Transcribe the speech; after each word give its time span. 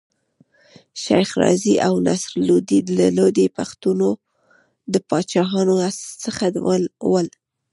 شېخ 1.01 1.29
رضي 1.43 1.75
او 1.87 1.93
نصر 2.07 2.31
لودي 2.47 2.79
د 2.87 2.89
لودي 3.17 3.47
پښتنو 3.57 4.09
د 4.93 4.95
پاچاهانو 5.09 5.75
څخه 6.23 6.45
ول. 7.11 7.27